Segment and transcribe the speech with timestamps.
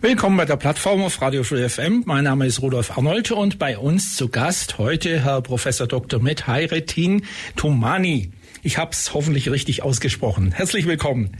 [0.00, 2.02] Willkommen bei der Plattform auf Radio Free FM.
[2.06, 6.20] Mein Name ist Rudolf Arnold und bei uns zu Gast heute Herr Professor Dr.
[6.20, 7.24] Met Hayretin
[7.54, 8.32] Tomani.
[8.64, 10.50] Ich habe es hoffentlich richtig ausgesprochen.
[10.50, 11.36] Herzlich willkommen.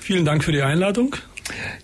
[0.00, 1.16] Vielen Dank für die Einladung.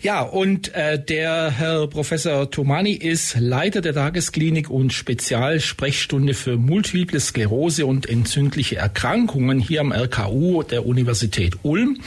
[0.05, 7.19] Ja, und äh, der Herr Professor Tomani ist Leiter der Tagesklinik und Spezialsprechstunde für Multiple
[7.19, 12.00] Sklerose und entzündliche Erkrankungen hier am RKU der Universität Ulm.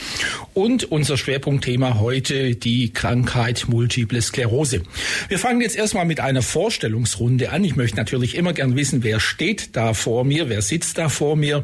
[0.54, 4.84] Und unser Schwerpunktthema heute die Krankheit Multiple Sklerose.
[5.28, 7.64] Wir fangen jetzt erstmal mit einer Vorstellungsrunde an.
[7.64, 11.36] Ich möchte natürlich immer gern wissen, wer steht da vor mir, wer sitzt da vor
[11.36, 11.64] mir,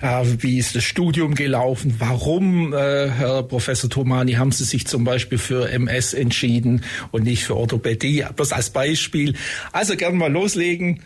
[0.00, 5.04] äh, wie ist das Studium gelaufen, warum, äh, Herr Professor Tomani, haben Sie sich zum
[5.04, 8.24] Beispiel Beispiel für MS entschieden und nicht für Orthopädie.
[8.34, 9.34] Bloß als Beispiel.
[9.72, 11.00] Also gerne mal loslegen.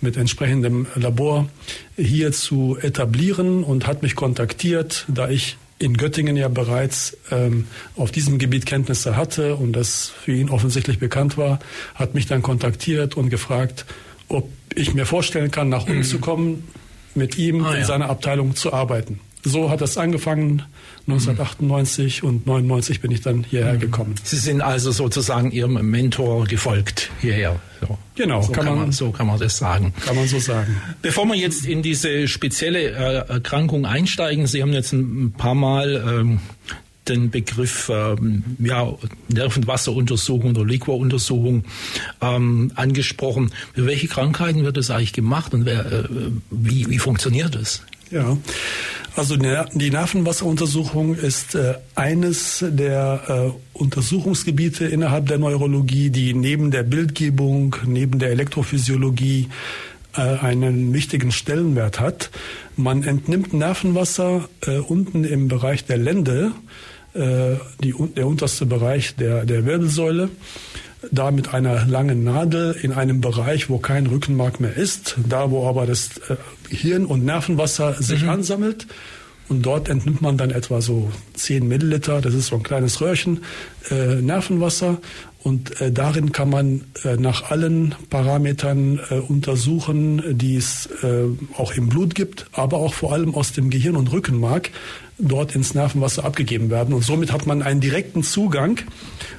[0.00, 1.48] mit entsprechendem Labor
[1.96, 7.66] hier zu etablieren und hat mich kontaktiert, da ich in Göttingen ja bereits ähm,
[7.96, 11.58] auf diesem Gebiet Kenntnisse hatte und das für ihn offensichtlich bekannt war,
[11.94, 13.86] hat mich dann kontaktiert und gefragt,
[14.28, 16.68] ob ich mir vorstellen kann, nach Ulm zu kommen,
[17.14, 17.86] mit ihm ah, in ja.
[17.86, 19.20] seiner Abteilung zu arbeiten.
[19.42, 20.62] So hat das angefangen
[21.06, 22.28] 1998 mhm.
[22.28, 23.80] und 99 bin ich dann hierher mhm.
[23.80, 24.14] gekommen.
[24.22, 27.60] Sie sind also sozusagen Ihrem Mentor gefolgt hierher.
[27.80, 27.98] So.
[28.14, 29.94] Genau, so kann, kann, man, so kann man das sagen.
[30.04, 30.76] Kann man so sagen.
[31.00, 36.04] Bevor wir jetzt in diese spezielle äh, Erkrankung einsteigen, Sie haben jetzt ein paar Mal
[36.06, 36.40] ähm,
[37.08, 38.92] den Begriff ähm, ja,
[39.28, 41.64] Nervenwasseruntersuchung oder Liquoruntersuchung
[42.20, 43.52] ähm, angesprochen.
[43.74, 46.04] Für welche Krankheiten wird das eigentlich gemacht und wer, äh,
[46.50, 47.82] wie, wie funktioniert das?
[48.10, 48.36] Ja,
[49.16, 56.84] also die Nervenwasseruntersuchung ist äh, eines der äh, Untersuchungsgebiete innerhalb der Neurologie, die neben der
[56.84, 59.48] Bildgebung, neben der Elektrophysiologie
[60.16, 62.30] äh, einen wichtigen Stellenwert hat.
[62.76, 64.48] Man entnimmt Nervenwasser
[64.88, 65.98] unten im Bereich der
[67.12, 70.30] die, der unterste Bereich der, der Wirbelsäule
[71.10, 75.66] da mit einer langen Nadel in einem Bereich, wo kein Rückenmark mehr ist, da wo
[75.66, 76.36] aber das äh,
[76.68, 78.30] Hirn- und Nervenwasser sich mhm.
[78.30, 78.86] ansammelt.
[79.48, 83.42] Und dort entnimmt man dann etwa so 10 Milliliter, das ist so ein kleines Röhrchen,
[83.90, 84.98] äh, Nervenwasser
[85.42, 91.24] und äh, darin kann man äh, nach allen Parametern äh, untersuchen, die es äh,
[91.56, 94.70] auch im Blut gibt, aber auch vor allem aus dem Gehirn und Rückenmark
[95.22, 96.94] dort ins Nervenwasser abgegeben werden.
[96.94, 98.80] Und somit hat man einen direkten Zugang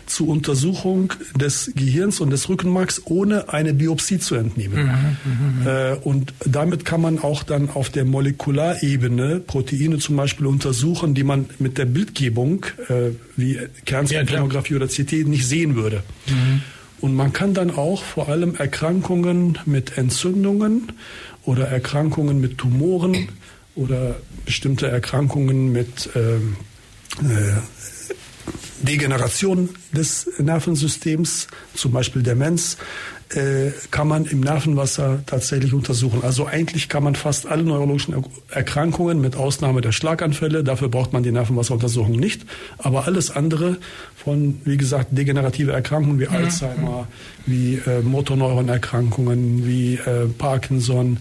[0.06, 4.92] zur Untersuchung des Gehirns und des Rückenmarks, ohne eine Biopsie zu entnehmen.
[5.24, 11.13] Mhm, äh, und damit kann man auch dann auf der Molekularebene Proteine zum Beispiel untersuchen,
[11.13, 15.90] die man mit der Bildgebung äh, wie Kernspintomographie ja, oder CT nicht sehen würde.
[16.27, 16.61] Mhm.
[17.01, 20.91] Und man kann dann auch vor allem Erkrankungen mit Entzündungen
[21.43, 23.29] oder Erkrankungen mit Tumoren
[23.75, 24.15] oder
[24.45, 26.57] bestimmte Erkrankungen mit ähm,
[27.19, 27.59] äh,
[28.83, 32.77] Degeneration des Nervensystems, zum Beispiel Demenz,
[33.36, 36.22] äh, kann man im Nervenwasser tatsächlich untersuchen.
[36.24, 38.16] Also eigentlich kann man fast alle neurologischen
[38.50, 42.45] Erkrankungen mit Ausnahme der Schlaganfälle, dafür braucht man die Nervenwasseruntersuchung nicht,
[42.78, 43.78] aber alles andere
[44.16, 47.07] von, wie gesagt, degenerative Erkrankungen wie Alzheimer,
[47.45, 51.18] wie äh, Motorneuronerkrankungen, wie äh, Parkinson,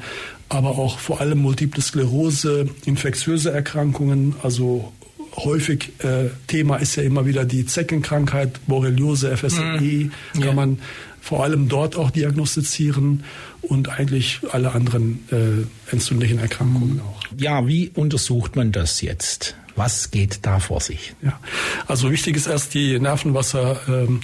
[0.48, 4.92] aber auch vor allem Multiple Sklerose, infektiöse Erkrankungen, also
[5.36, 10.40] häufig äh, Thema ist ja immer wieder die Zeckenkrankheit, Borreliose, FSME, mhm.
[10.40, 10.78] kann man
[11.20, 13.24] vor allem dort auch diagnostizieren
[13.62, 17.00] und eigentlich alle anderen äh, entzündlichen Erkrankungen mhm.
[17.00, 17.20] auch.
[17.36, 19.56] Ja, wie untersucht man das jetzt?
[19.76, 21.14] Was geht da vor sich?
[21.22, 21.38] Ja,
[21.86, 24.20] also wichtig ist erst die Nervenwasser ähm,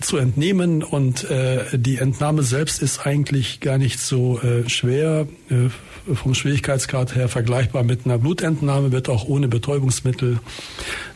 [0.00, 5.26] zu entnehmen und äh, die Entnahme selbst ist eigentlich gar nicht so äh, schwer.
[5.50, 5.70] Äh,
[6.14, 10.40] vom Schwierigkeitsgrad her vergleichbar mit einer Blutentnahme, wird auch ohne Betäubungsmittel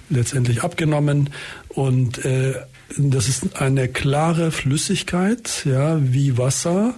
[0.08, 1.30] letztendlich abgenommen
[1.68, 2.54] und äh,
[2.96, 6.94] das ist eine klare Flüssigkeit, ja, wie Wasser.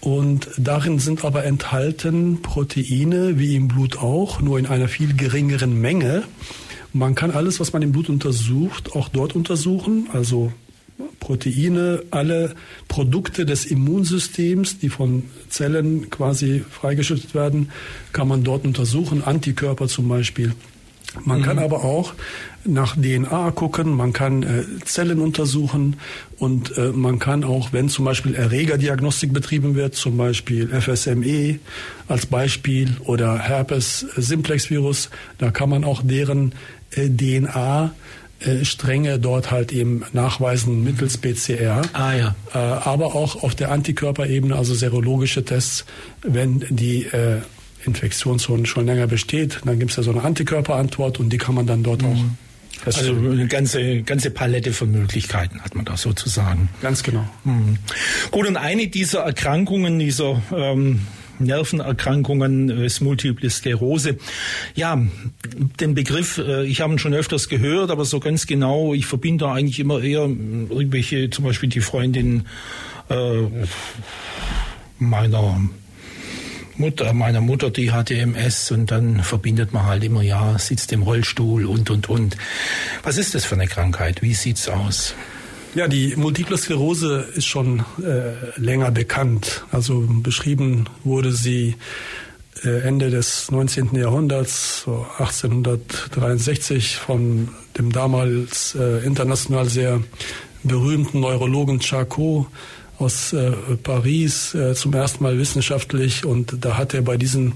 [0.00, 5.80] Und darin sind aber enthalten Proteine, wie im Blut auch, nur in einer viel geringeren
[5.80, 6.24] Menge.
[6.92, 10.08] Man kann alles, was man im Blut untersucht, auch dort untersuchen.
[10.12, 10.52] Also
[11.20, 12.54] Proteine, alle
[12.88, 17.70] Produkte des Immunsystems, die von Zellen quasi freigeschüttet werden,
[18.12, 19.22] kann man dort untersuchen.
[19.22, 20.52] Antikörper zum Beispiel.
[21.24, 21.44] Man mhm.
[21.44, 22.14] kann aber auch
[22.64, 25.96] nach DNA gucken, man kann äh, Zellen untersuchen
[26.38, 31.58] und äh, man kann auch, wenn zum Beispiel Erregerdiagnostik betrieben wird, zum Beispiel FSME
[32.08, 36.54] als Beispiel oder Herpes Simplex Virus, da kann man auch deren
[36.92, 37.92] äh, DNA
[38.40, 41.82] äh, Stränge dort halt eben nachweisen mittels PCR.
[41.92, 42.34] Ah ja.
[42.54, 45.84] Äh, aber auch auf der Antikörperebene, also serologische Tests,
[46.22, 47.06] wenn die
[47.84, 51.66] Infektionszone schon länger besteht, dann gibt es ja so eine Antikörperantwort und die kann man
[51.66, 52.08] dann dort mhm.
[52.08, 52.18] auch
[52.84, 56.68] also eine ganze, ganze Palette von Möglichkeiten hat man da sozusagen.
[56.80, 57.24] Ganz genau.
[57.44, 57.78] Mhm.
[58.30, 61.02] Gut, und eine dieser Erkrankungen, dieser ähm,
[61.38, 64.18] Nervenerkrankungen ist Multiple Sklerose.
[64.74, 65.00] Ja,
[65.80, 69.44] den Begriff, äh, ich habe ihn schon öfters gehört, aber so ganz genau, ich verbinde
[69.44, 72.46] da eigentlich immer eher irgendwelche, zum Beispiel die Freundin
[73.08, 73.42] äh,
[74.98, 75.60] meiner
[76.76, 81.02] Mutter, meiner Mutter, die hatte MS und dann verbindet man halt immer, ja, sitzt im
[81.02, 82.36] Rollstuhl und, und, und.
[83.02, 84.22] Was ist das für eine Krankheit?
[84.22, 85.14] Wie sieht's aus?
[85.74, 89.64] Ja, die Multiple Sklerose ist schon äh, länger bekannt.
[89.72, 91.76] Also beschrieben wurde sie
[92.62, 93.94] äh, Ende des 19.
[93.94, 97.48] Jahrhunderts, so 1863, von
[97.78, 100.02] dem damals äh, international sehr
[100.62, 102.46] berühmten Neurologen Charcot
[103.02, 103.52] aus äh,
[103.82, 106.24] Paris äh, zum ersten Mal wissenschaftlich.
[106.24, 107.54] Und da hat er bei diesen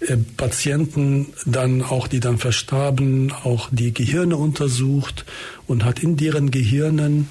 [0.00, 5.24] äh, Patienten dann auch, die dann verstarben, auch die Gehirne untersucht
[5.66, 7.28] und hat in deren Gehirnen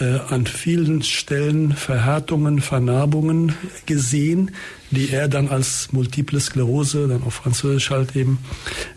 [0.00, 3.54] äh, an vielen Stellen Verhärtungen, Vernarbungen
[3.86, 4.50] gesehen,
[4.90, 8.38] die er dann als Multiple Sklerose, dann auf Französisch halt eben,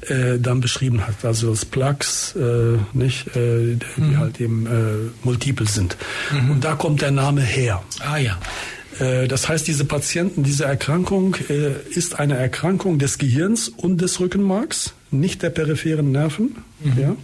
[0.08, 1.24] äh, dann beschrieben hat.
[1.24, 4.18] Also das Plaques, äh, nicht, äh, die mhm.
[4.18, 5.98] halt eben äh, multiple sind.
[6.32, 6.52] Mhm.
[6.52, 7.84] Und da kommt der Name her.
[8.00, 8.38] Ah ja.
[9.00, 14.20] Äh, das heißt, diese Patienten, diese Erkrankung äh, ist eine Erkrankung des Gehirns und des
[14.20, 16.56] Rückenmarks, nicht der peripheren Nerven.
[16.80, 17.00] Mhm.
[17.00, 17.16] Ja.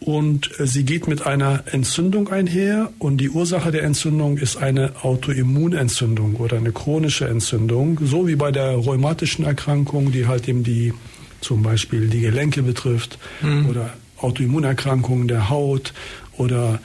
[0.00, 4.92] Und äh, sie geht mit einer Entzündung einher und die Ursache der Entzündung ist eine
[5.02, 10.92] Autoimmunentzündung oder eine chronische Entzündung, so wie bei der rheumatischen Erkrankung, die halt eben die
[11.40, 13.68] zum Beispiel die Gelenke betrifft mhm.
[13.68, 15.92] oder Autoimmunerkrankungen der Haut
[16.36, 16.80] oder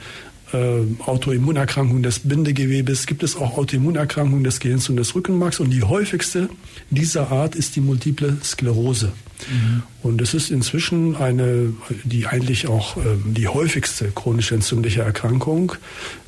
[0.52, 5.82] äh, Autoimmunerkrankungen des Bindegewebes, gibt es auch Autoimmunerkrankungen des Gehirns und des Rückenmarks und die
[5.82, 6.48] häufigste
[6.90, 9.12] dieser Art ist die Multiple Sklerose.
[9.48, 9.82] Mhm.
[10.02, 11.72] Und es ist inzwischen eine,
[12.04, 15.72] die eigentlich auch äh, die häufigste chronisch entzündliche Erkrankung.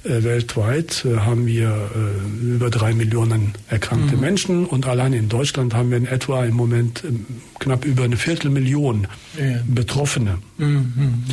[0.05, 4.21] Äh, weltweit äh, haben wir äh, über drei Millionen erkrankte mhm.
[4.21, 7.27] Menschen und allein in Deutschland haben wir in etwa im Moment ähm,
[7.59, 9.07] knapp über eine Viertelmillion
[9.39, 9.61] ja.
[9.67, 10.39] Betroffene.
[10.59, 11.25] Mhm.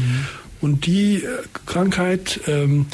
[0.61, 1.27] Und die äh,
[1.65, 2.87] Krankheit ähm,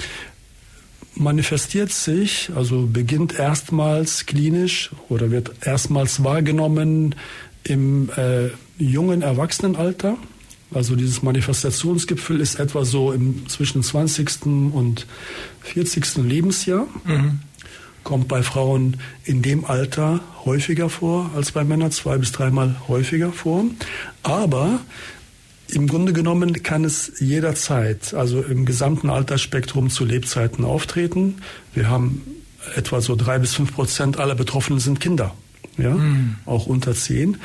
[1.16, 7.16] manifestiert sich, also beginnt erstmals klinisch oder wird erstmals wahrgenommen
[7.64, 10.18] im äh, jungen Erwachsenenalter.
[10.74, 14.46] Also dieses Manifestationsgipfel ist etwa so im zwischen 20.
[14.46, 15.08] und
[15.62, 16.18] 40.
[16.18, 16.88] Lebensjahr.
[17.06, 17.40] Mhm.
[18.04, 23.32] Kommt bei Frauen in dem Alter häufiger vor als bei Männern, zwei bis dreimal häufiger
[23.32, 23.66] vor.
[24.22, 24.80] Aber
[25.68, 31.42] im Grunde genommen kann es jederzeit, also im gesamten Altersspektrum zu Lebzeiten auftreten.
[31.74, 32.22] Wir haben
[32.76, 35.34] etwa so drei bis fünf Prozent aller Betroffenen sind Kinder,
[35.78, 36.36] ja, mhm.
[36.46, 37.38] auch unter zehn.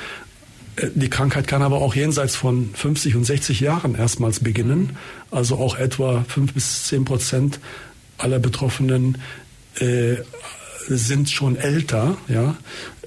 [0.76, 4.96] Äh, die Krankheit kann aber auch jenseits von 50 und 60 Jahren erstmals beginnen.
[5.30, 7.60] Also auch etwa fünf bis zehn Prozent
[8.18, 9.18] aller Betroffenen
[9.76, 10.16] äh,
[10.88, 12.56] sind schon älter, ja.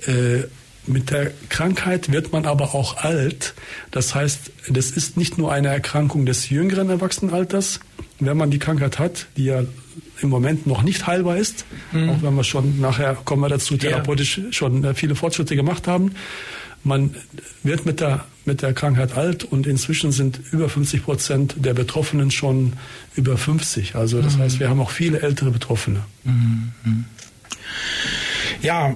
[0.05, 0.43] Äh,
[0.85, 3.53] mit der Krankheit wird man aber auch alt.
[3.91, 7.79] Das heißt, das ist nicht nur eine Erkrankung des jüngeren Erwachsenenalters.
[8.19, 9.63] Wenn man die Krankheit hat, die ja
[10.21, 12.09] im Moment noch nicht heilbar ist, mhm.
[12.09, 14.51] auch wenn wir schon nachher kommen wir dazu therapeutisch ja.
[14.51, 16.11] schon äh, viele Fortschritte gemacht haben.
[16.85, 17.15] Man
[17.63, 22.29] wird mit der, mit der Krankheit alt und inzwischen sind über 50 Prozent der Betroffenen
[22.29, 22.73] schon
[23.15, 23.95] über 50.
[23.95, 24.41] Also das mhm.
[24.41, 26.01] heißt, wir haben auch viele ältere Betroffene.
[26.23, 27.05] Mhm.
[28.63, 28.95] Ja,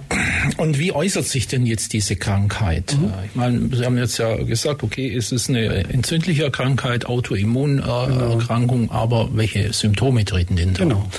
[0.55, 2.95] und wie äußert sich denn jetzt diese Krankheit?
[2.97, 3.07] Mhm.
[3.07, 8.87] Äh, ich meine, Sie haben jetzt ja gesagt, okay, es ist eine entzündliche Krankheit, Autoimmunerkrankung,
[8.87, 8.93] genau.
[8.93, 10.83] aber welche Symptome treten denn da?
[10.83, 11.09] Genau.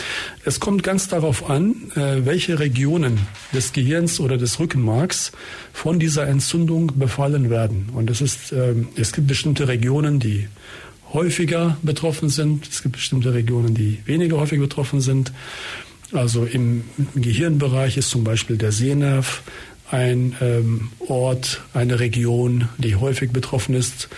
[0.47, 3.19] Es kommt ganz darauf an, äh, welche Regionen
[3.53, 5.33] des Gehirns oder des Rückenmarks
[5.75, 7.91] von dieser Entzündung befallen werden.
[7.93, 10.49] Und es ist, ähm, es gibt bestimmte Regionen, die
[11.13, 12.67] häufiger betroffen sind.
[12.67, 15.33] Es gibt bestimmte Regionen, die weniger häufig betroffen sind.
[16.13, 16.85] Also im,
[17.15, 19.43] Gehirnbereich ist zum Beispiel der Sehnerv
[19.91, 24.09] ein ähm, Ort, eine Region, die häufig betroffen ist.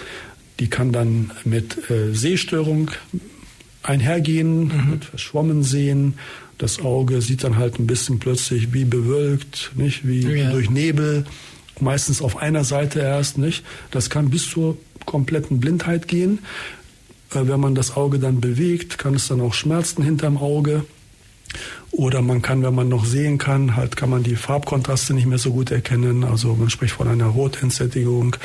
[0.59, 2.91] Die kann dann mit äh, Sehstörung
[3.83, 4.91] einhergehen, mhm.
[4.91, 6.15] mit verschwommen sehen.
[6.59, 10.51] Das Auge sieht dann halt ein bisschen plötzlich wie bewölkt, nicht wie ja.
[10.51, 11.25] durch Nebel,
[11.81, 13.65] meistens auf einer Seite erst, nicht.
[13.91, 16.41] Das kann bis zur kompletten Blindheit gehen.
[17.33, 20.85] Äh, wenn man das Auge dann bewegt, kann es dann auch schmerzen hinterm Auge.
[21.93, 25.39] Oder man kann, wenn man noch sehen kann, halt kann man die Farbkontraste nicht mehr
[25.39, 26.23] so gut erkennen.
[26.23, 28.37] Also man spricht von einer Rotentsättigung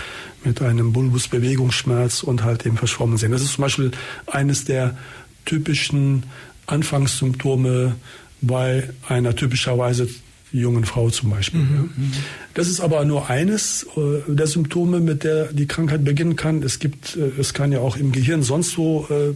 [0.44, 3.32] mit einem Bulbusbewegungsschmerz und halt dem verschwommen sehen.
[3.32, 3.92] Das ist zum Beispiel
[4.26, 4.98] eines der
[5.46, 6.24] typischen
[6.66, 7.96] Anfangssymptome
[8.42, 10.08] bei einer typischerweise
[10.52, 11.62] jungen Frau zum Beispiel.
[11.62, 11.82] Mhm, ja.
[11.82, 12.12] Mhm.
[12.54, 16.64] Das ist aber nur eines äh, der Symptome, mit der die Krankheit beginnen kann.
[16.64, 19.36] Es gibt, äh, es kann ja auch im Gehirn sonst wo äh,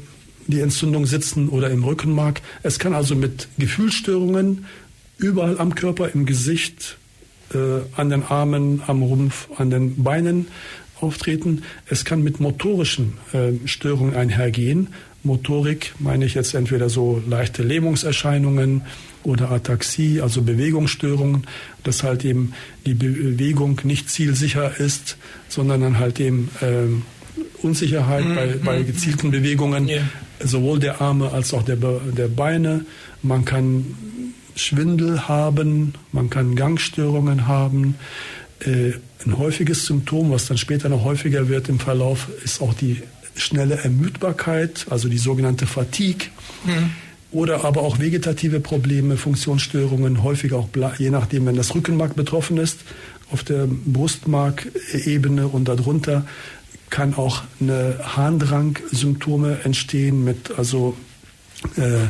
[0.50, 2.42] die Entzündung sitzen oder im Rückenmark.
[2.64, 4.66] Es kann also mit Gefühlsstörungen
[5.18, 6.98] überall am Körper, im Gesicht,
[7.54, 10.48] äh, an den Armen, am Rumpf, an den Beinen
[11.02, 11.64] auftreten.
[11.88, 14.88] Es kann mit motorischen äh, Störungen einhergehen.
[15.22, 18.84] Motorik meine ich jetzt entweder so leichte Lähmungserscheinungen
[19.24, 21.46] oder Ataxie, also Bewegungsstörungen,
[21.84, 22.54] dass halt eben
[22.86, 26.88] die Bewegung nicht zielsicher ist, sondern dann halt eben äh,
[27.62, 28.36] Unsicherheit mhm.
[28.36, 30.02] bei, bei gezielten Bewegungen, yeah.
[30.44, 32.86] Sowohl der Arme als auch der, der Beine.
[33.22, 33.86] Man kann
[34.56, 37.96] Schwindel haben, man kann Gangstörungen haben.
[38.60, 38.94] Äh,
[39.26, 43.02] ein häufiges Symptom, was dann später noch häufiger wird im Verlauf, ist auch die
[43.36, 46.28] schnelle Ermüdbarkeit, also die sogenannte Fatigue.
[46.66, 46.92] Mhm.
[47.32, 50.68] Oder aber auch vegetative Probleme, Funktionsstörungen, häufig auch,
[50.98, 52.80] je nachdem, wenn das Rückenmark betroffen ist,
[53.32, 56.26] auf der Brustmarkebene und darunter
[56.90, 60.96] kann auch eine Harndrang-Symptome entstehen mit also
[61.76, 62.08] äh,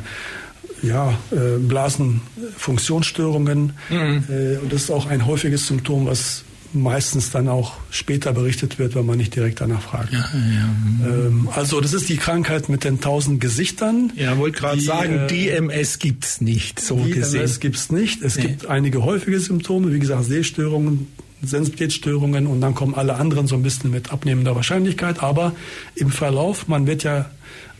[0.81, 3.73] ja, äh, Blasenfunktionsstörungen.
[3.89, 4.23] Mhm.
[4.29, 8.93] Äh, und das ist auch ein häufiges Symptom, was meistens dann auch später berichtet wird,
[8.95, 10.13] wenn man nicht direkt danach fragt.
[10.13, 11.07] Ja, ja.
[11.07, 14.11] Ähm, also das ist die Krankheit mit den tausend Gesichtern.
[14.15, 17.39] Ja, wollte gerade sagen, äh, DMS gibt's nicht, so DMS gesehen.
[17.39, 18.21] DMS gibt's nicht.
[18.21, 18.43] Es nee.
[18.43, 21.07] gibt einige häufige Symptome, wie gesagt, Sehstörungen,
[21.41, 25.23] Sensibilitätsstörungen und dann kommen alle anderen so ein bisschen mit abnehmender Wahrscheinlichkeit.
[25.23, 25.53] Aber
[25.95, 27.29] im Verlauf, man wird ja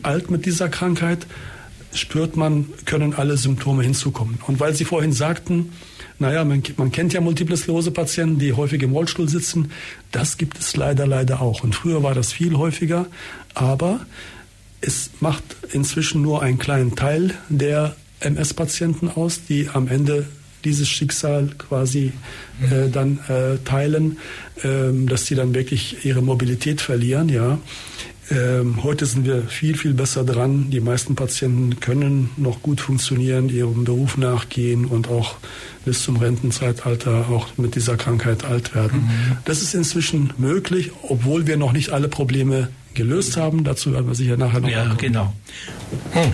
[0.02, 1.26] alt mit dieser Krankheit,
[1.92, 4.38] spürt man, können alle Symptome hinzukommen.
[4.46, 5.72] Und weil Sie vorhin sagten,
[6.18, 9.72] naja, man, man kennt ja Multiple Sklerose-Patienten, die häufig im Rollstuhl sitzen.
[10.12, 11.64] Das gibt es leider, leider auch.
[11.64, 13.06] Und früher war das viel häufiger.
[13.54, 14.00] Aber
[14.80, 20.26] es macht inzwischen nur einen kleinen Teil der MS-Patienten aus, die am Ende
[20.64, 22.12] dieses Schicksal quasi
[22.62, 24.18] äh, dann äh, teilen,
[24.64, 27.28] ähm, dass sie dann wirklich ihre Mobilität verlieren.
[27.28, 27.58] Ja.
[28.30, 30.70] Ähm, heute sind wir viel, viel besser dran.
[30.70, 35.36] Die meisten Patienten können noch gut funktionieren, ihrem Beruf nachgehen und auch
[35.84, 39.00] bis zum Rentenzeitalter auch mit dieser Krankheit alt werden.
[39.00, 39.36] Mhm.
[39.44, 43.64] Das ist inzwischen möglich, obwohl wir noch nicht alle Probleme gelöst haben.
[43.64, 44.98] Dazu werden wir sicher nachher noch Ja, kommen.
[44.98, 45.32] genau.
[46.12, 46.30] Hm.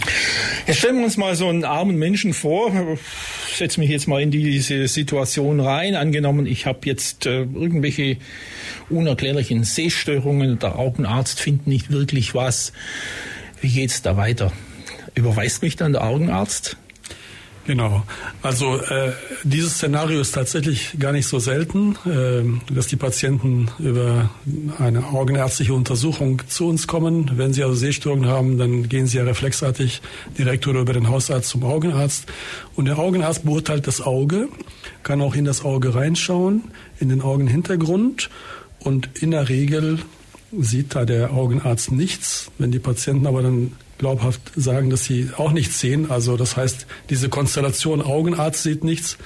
[0.67, 2.73] Jetzt stellen wir uns mal so einen armen Menschen vor.
[3.51, 5.95] Ich setze mich jetzt mal in diese Situation rein.
[5.95, 8.17] Angenommen, ich habe jetzt äh, irgendwelche
[8.91, 10.59] unerklärlichen Sehstörungen.
[10.59, 12.73] Der Augenarzt findet nicht wirklich was.
[13.61, 14.53] Wie geht's da weiter?
[15.15, 16.77] Überweist mich dann der Augenarzt?
[17.67, 18.05] Genau.
[18.43, 24.31] Also äh, dieses Szenario ist tatsächlich gar nicht so selten, äh, dass die Patienten über
[24.79, 27.33] eine augenärztliche Untersuchung zu uns kommen.
[27.35, 30.01] Wenn sie also Sehstörungen haben, dann gehen sie ja reflexartig
[30.39, 32.27] direkt oder über den Hausarzt zum Augenarzt.
[32.77, 34.49] Und der Augenarzt beurteilt das Auge,
[35.03, 36.65] kann auch in das Auge reinschauen,
[37.01, 38.31] in den Augenhintergrund.
[38.79, 39.99] Und in der Regel
[40.57, 42.53] sieht da der Augenarzt nichts.
[42.59, 46.11] Wenn die Patienten aber dann glaubhaft sagen, dass sie auch nichts sehen.
[46.11, 49.19] Also das heißt, diese Konstellation Augenarzt sieht nichts,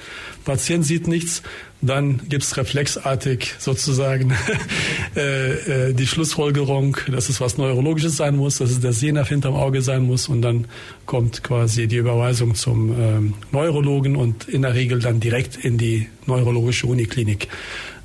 [0.45, 1.43] Patient nichts,
[1.81, 4.33] dann gibt's reflexartig sozusagen
[5.15, 9.55] äh, äh, die Schlussfolgerung, dass es was Neurologisches sein muss, dass es der Sehnerv hinterm
[9.55, 10.65] Auge sein muss und dann
[11.05, 16.07] kommt quasi die Überweisung zum ähm, Neurologen und in der Regel dann direkt in die
[16.27, 17.47] neurologische Uniklinik.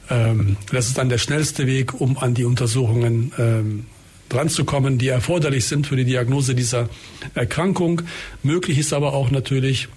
[0.08, 3.87] Ähm, das ist dann der schnellste Weg, um an die Untersuchungen ähm,
[4.28, 6.88] dran zu kommen, die erforderlich sind für die Diagnose dieser
[7.35, 8.02] Erkrankung.
[8.42, 9.88] Möglich ist aber auch natürlich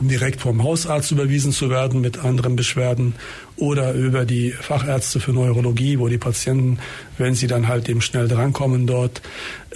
[0.00, 3.14] direkt vom Hausarzt überwiesen zu werden mit anderen Beschwerden
[3.56, 6.78] oder über die Fachärzte für Neurologie, wo die Patienten,
[7.16, 9.22] wenn sie dann halt eben schnell drankommen dort,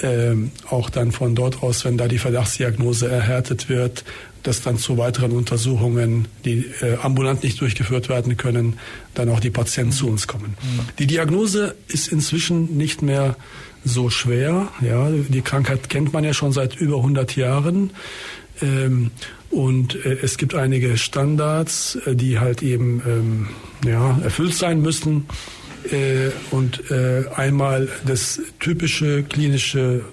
[0.02, 4.04] ähm, auch dann von dort aus, wenn da die Verdachtsdiagnose erhärtet wird,
[4.42, 8.78] dass dann zu weiteren Untersuchungen, die äh, ambulant nicht durchgeführt werden können,
[9.14, 10.56] dann auch die Patienten zu uns kommen.
[10.98, 13.36] Die Diagnose ist inzwischen nicht mehr
[13.84, 14.68] so schwer.
[14.80, 17.90] Ja, die Krankheit kennt man ja schon seit über 100 Jahren.
[18.62, 19.10] Ähm,
[19.50, 23.48] und äh, es gibt einige Standards, äh, die halt eben ähm,
[23.88, 25.26] ja, erfüllt sein müssen.
[25.90, 30.04] Äh, und äh, einmal das typische klinische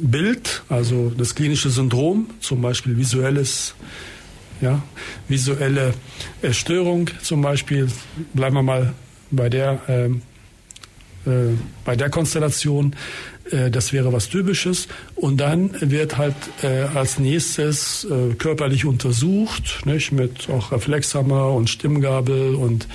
[0.00, 3.74] Bild, also das klinische Syndrom, zum Beispiel visuelles,
[4.60, 4.82] ja,
[5.28, 5.94] visuelle
[6.50, 7.88] Störung zum Beispiel.
[8.32, 8.94] Bleiben wir mal
[9.30, 10.22] bei der, ähm,
[11.26, 12.94] äh, bei der Konstellation.
[13.50, 14.88] Äh, das wäre was Typisches.
[15.14, 21.70] Und dann wird halt äh, als nächstes äh, körperlich untersucht, nicht, mit auch Reflexhammer und
[21.70, 22.88] Stimmgabel und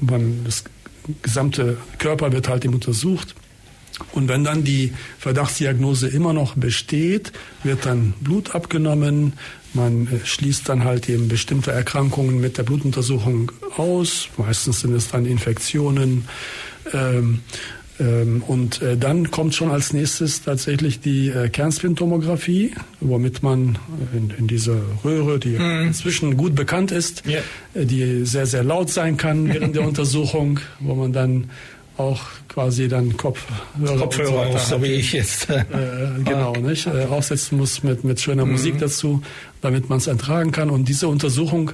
[0.00, 0.64] man, das
[1.22, 3.34] gesamte Körper wird halt eben untersucht.
[4.12, 7.32] Und wenn dann die Verdachtsdiagnose immer noch besteht,
[7.62, 9.34] wird dann Blut abgenommen.
[9.72, 14.28] Man äh, schließt dann halt eben bestimmte Erkrankungen mit der Blutuntersuchung aus.
[14.36, 16.26] Meistens sind es dann Infektionen.
[16.92, 17.40] Ähm,
[18.00, 23.78] ähm, und äh, dann kommt schon als nächstes tatsächlich die äh, Kernspintomographie, womit man
[24.12, 25.86] in, in dieser Röhre, die Mhm.
[25.88, 27.38] inzwischen gut bekannt ist, Ja.
[27.74, 31.50] äh, die sehr, sehr laut sein kann während der Untersuchung, wo man dann
[31.96, 35.48] auch quasi dann Kopfhörer, so Kopfhörer weiter auf, so wie ich jetzt.
[35.50, 35.64] Äh,
[36.24, 36.88] genau, nicht?
[36.88, 39.22] Äh, aufsetzen muss mit, mit schöner Musik dazu,
[39.60, 40.68] damit man es ertragen kann.
[40.70, 41.72] Und diese Untersuchung äh,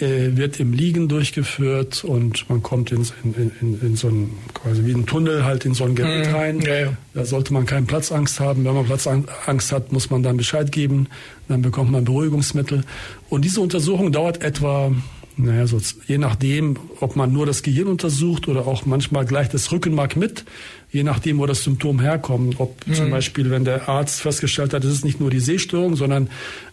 [0.00, 4.92] wird im Liegen durchgeführt und man kommt in, in, in, in so ein, quasi wie
[4.92, 6.34] ein Tunnel halt in so ein Gerät Mhm.
[6.34, 6.60] rein.
[6.62, 6.92] Ja, ja.
[7.14, 8.64] Da sollte man keine Platzangst haben.
[8.64, 11.08] Wenn man Platzangst hat, muss man dann Bescheid geben.
[11.48, 12.84] Dann bekommt man Beruhigungsmittel.
[13.28, 14.92] Und diese Untersuchung dauert etwa,
[15.36, 19.70] naja, so je nachdem, ob man nur das Gehirn untersucht oder auch manchmal gleich das
[19.72, 20.44] Rückenmark mit,
[20.90, 22.60] je nachdem, wo das Symptom herkommt.
[22.60, 26.28] Ob zum Beispiel, wenn der Arzt festgestellt hat, es ist nicht nur die Sehstörung, sondern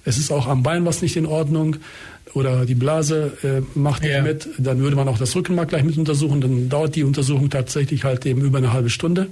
[0.05, 1.77] es ist auch am Bein was nicht in Ordnung
[2.33, 4.21] oder die Blase äh, macht nicht Ja.
[4.21, 6.41] mit, dann würde man auch das Rückenmark gleich mit untersuchen.
[6.41, 9.27] Dann dauert die Untersuchung tatsächlich halt eben über eine halbe Stunde.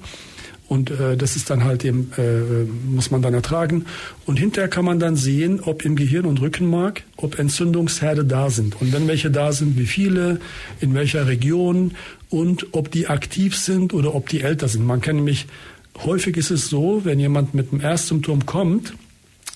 [0.67, 3.85] Und äh, das ist dann halt eben, äh, muss man dann ertragen.
[4.25, 8.81] Und hinterher kann man dann sehen, ob im Gehirn und Rückenmark, ob Entzündungsherde da sind.
[8.81, 10.41] Und wenn welche da sind, wie viele,
[10.81, 11.91] in welcher Region
[12.29, 14.85] und ob die aktiv sind oder ob die älter sind.
[14.85, 15.45] Man kann nämlich,
[16.03, 18.93] häufig ist es so, wenn jemand mit einem Erstsymptom kommt,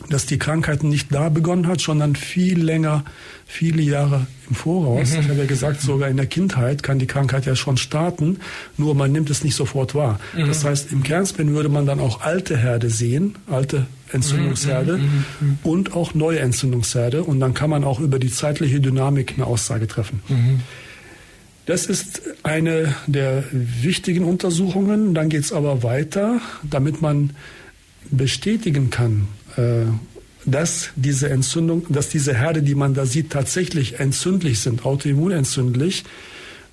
[0.10, 3.04] dass die Krankheit nicht da begonnen hat, sondern viel länger,
[3.46, 5.14] viele Jahre im Voraus.
[5.14, 8.40] Ich habe ja gesagt, sogar in der Kindheit kann die Krankheit ja schon starten,
[8.78, 10.20] nur man nimmt es nicht sofort wahr.
[10.36, 15.00] Das heißt, im Kernspin würde man dann auch alte Herde sehen, alte Entzündungsherde
[15.64, 19.88] und auch neue Entzündungsherde und dann kann man auch über die zeitliche Dynamik eine Aussage
[19.88, 20.22] treffen.
[21.66, 25.14] Das ist eine der wichtigen Untersuchungen.
[25.14, 27.32] Dann geht es aber weiter, damit man
[28.10, 29.28] bestätigen kann,
[30.46, 36.04] dass diese Entzündung, dass diese Herde, die man da sieht, tatsächlich entzündlich sind, autoimmunentzündlich,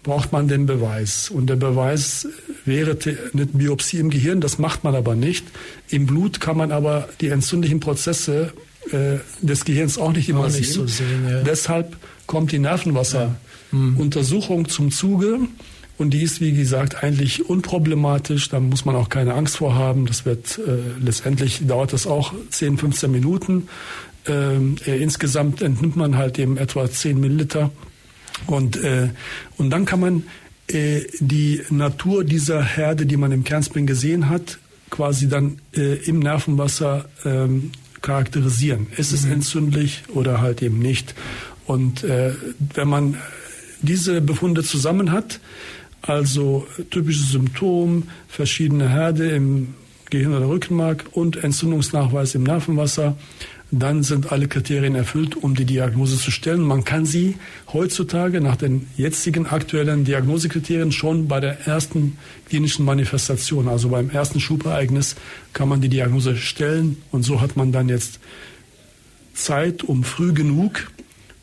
[0.03, 1.29] braucht man den Beweis.
[1.29, 2.27] Und der Beweis
[2.65, 2.97] wäre
[3.35, 5.45] eine Biopsie im Gehirn, das macht man aber nicht.
[5.91, 8.53] Im Blut kann man aber die entzündlichen Prozesse
[8.91, 10.75] äh, des Gehirns auch nicht immer Auch nicht sehen.
[10.75, 11.43] so sehen, ja.
[11.43, 15.41] Deshalb kommt die Nervenwasseruntersuchung zum Zuge.
[15.99, 18.49] Und die ist, wie gesagt, eigentlich unproblematisch.
[18.49, 20.07] Da muss man auch keine Angst vor haben.
[20.07, 23.69] Das wird äh, letztendlich dauert das auch 10, 15 Minuten.
[24.27, 27.71] Ähm, äh, insgesamt entnimmt man halt eben etwa 10 Milliliter.
[28.47, 29.09] Und, äh,
[29.57, 30.23] und dann kann man
[30.69, 34.59] äh, die Natur dieser Herde, die man im Kernspring gesehen hat,
[34.91, 38.87] quasi dann äh, im Nervenwasser ähm, charakterisieren.
[38.97, 39.33] Ist es mhm.
[39.33, 41.15] entzündlich oder halt eben nicht?
[41.67, 42.35] Und äh,
[42.75, 43.17] wenn man
[43.83, 45.41] diese Befunde zusammen hat,
[46.03, 49.75] also typisches Symptom, verschiedene Herde im
[50.11, 53.17] Gehirn oder Rückenmark und Entzündungsnachweis im Nervenwasser,
[53.71, 56.63] dann sind alle Kriterien erfüllt, um die Diagnose zu stellen.
[56.63, 57.37] Man kann sie
[57.73, 62.17] heutzutage nach den jetzigen aktuellen Diagnosekriterien schon bei der ersten
[62.49, 65.17] klinischen Manifestation, also beim ersten Schubereignis,
[65.53, 68.21] kann man die Diagnose stellen und so hat man dann jetzt
[69.35, 70.91] Zeit, um früh genug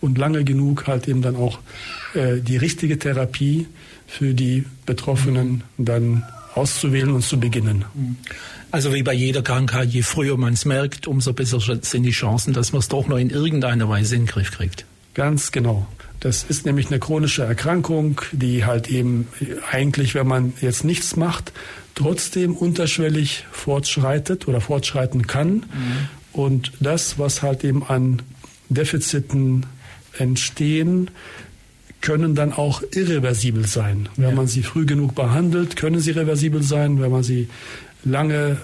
[0.01, 1.59] und lange genug halt eben dann auch
[2.15, 3.67] äh, die richtige Therapie
[4.07, 7.85] für die Betroffenen dann auszuwählen und zu beginnen.
[8.71, 12.53] Also wie bei jeder Krankheit, je früher man es merkt, umso besser sind die Chancen,
[12.53, 14.85] dass man es doch noch in irgendeiner Weise in den Griff kriegt.
[15.13, 15.87] Ganz genau.
[16.19, 19.27] Das ist nämlich eine chronische Erkrankung, die halt eben
[19.71, 21.53] eigentlich, wenn man jetzt nichts macht,
[21.93, 25.53] trotzdem unterschwellig fortschreitet oder fortschreiten kann.
[25.53, 25.65] Mhm.
[26.33, 28.21] Und das, was halt eben an
[28.69, 29.65] Defiziten
[30.17, 31.11] entstehen,
[32.05, 34.07] können dann auch irreversibel sein.
[34.15, 34.35] Wenn ja.
[34.35, 37.01] man sie früh genug behandelt, können sie reversibel sein.
[37.01, 37.49] Wenn man sie
[38.03, 38.57] lange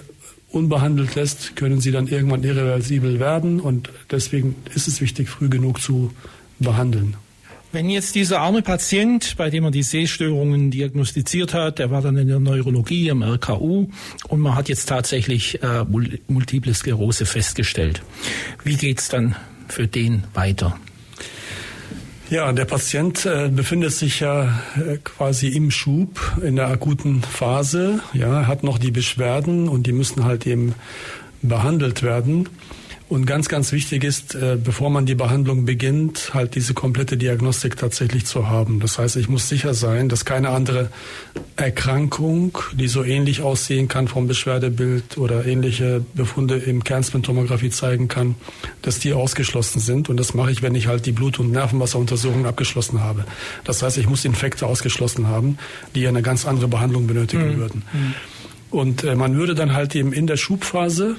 [0.50, 3.58] unbehandelt lässt, können sie dann irgendwann irreversibel werden.
[3.58, 6.12] Und deswegen ist es wichtig, früh genug zu
[6.60, 7.16] behandeln.
[7.72, 12.16] Wenn jetzt dieser arme Patient, bei dem man die Sehstörungen diagnostiziert hat, der war dann
[12.18, 13.88] in der Neurologie im RKU
[14.28, 15.84] und man hat jetzt tatsächlich äh,
[16.28, 18.02] multiple Sklerose festgestellt.
[18.62, 19.34] Wie geht's dann
[19.66, 20.78] für den weiter?
[22.32, 28.00] Ja, der Patient äh, befindet sich ja äh, quasi im Schub in der akuten Phase.
[28.14, 30.74] Ja, hat noch die Beschwerden und die müssen halt eben
[31.42, 32.48] behandelt werden.
[33.12, 37.76] Und ganz, ganz wichtig ist, äh, bevor man die Behandlung beginnt, halt diese komplette Diagnostik
[37.76, 38.80] tatsächlich zu haben.
[38.80, 40.88] Das heißt, ich muss sicher sein, dass keine andere
[41.56, 48.34] Erkrankung, die so ähnlich aussehen kann vom Beschwerdebild oder ähnliche Befunde im Kernspintomographie zeigen kann,
[48.80, 50.08] dass die ausgeschlossen sind.
[50.08, 53.26] Und das mache ich, wenn ich halt die Blut- und Nervenwasseruntersuchungen abgeschlossen habe.
[53.64, 55.58] Das heißt, ich muss Infekte ausgeschlossen haben,
[55.94, 57.58] die eine ganz andere Behandlung benötigen mhm.
[57.58, 57.82] würden.
[57.92, 58.14] Mhm.
[58.70, 61.16] Und äh, man würde dann halt eben in der Schubphase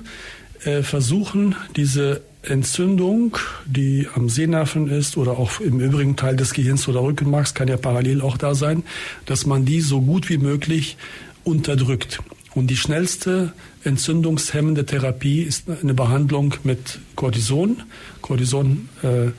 [0.84, 7.02] versuchen, diese Entzündung, die am Sehnerven ist oder auch im übrigen Teil des Gehirns oder
[7.02, 8.84] Rückenmarks, kann ja parallel auch da sein,
[9.26, 10.98] dass man die so gut wie möglich
[11.44, 12.20] unterdrückt.
[12.54, 17.82] Und die schnellste entzündungshemmende Therapie ist eine Behandlung mit Cortison,
[18.22, 19.34] Cortisonhaltige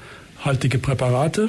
[0.79, 1.49] äh, Präparate.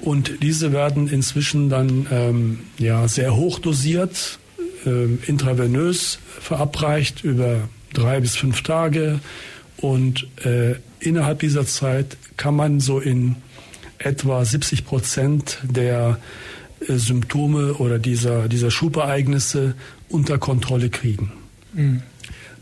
[0.00, 4.38] Und diese werden inzwischen dann ähm, ja, sehr hoch dosiert,
[4.84, 9.20] äh, intravenös verabreicht über drei bis fünf Tage.
[9.76, 13.36] Und äh, innerhalb dieser Zeit kann man so in
[13.98, 16.18] etwa 70 Prozent der
[16.86, 19.74] äh, Symptome oder dieser, dieser Schubereignisse
[20.08, 21.32] unter Kontrolle kriegen.
[21.72, 22.02] Mhm.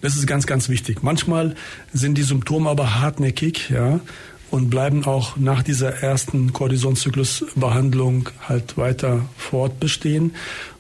[0.01, 1.03] Das ist ganz, ganz wichtig.
[1.03, 1.57] Manchmal
[1.93, 4.01] sind die Symptome aber hartnäckig, ja,
[4.51, 10.35] und bleiben auch nach dieser ersten Cortisonzyklusbehandlung halt weiter fortbestehen.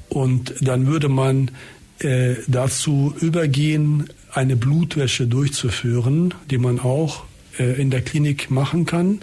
[0.08, 1.50] Und dann würde man
[1.98, 7.25] äh, dazu übergehen, eine Blutwäsche durchzuführen, die man auch
[7.59, 9.21] äh, in der Klinik machen kann.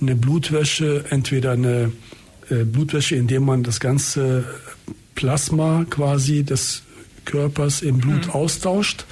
[0.00, 1.92] Eine Blutwäsche, entweder eine
[2.50, 4.44] äh, Blutwäsche, indem man das ganze
[5.14, 6.82] Plasma quasi des
[7.24, 8.32] Körpers im Blut mhm.
[8.32, 9.04] austauscht.